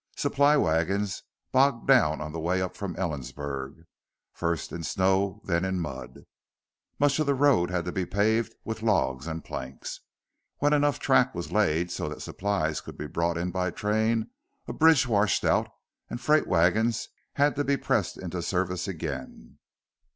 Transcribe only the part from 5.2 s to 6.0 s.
then in